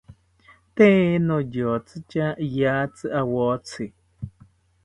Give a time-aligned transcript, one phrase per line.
[0.75, 3.85] Tee niyotzi tya iyatzi awotzi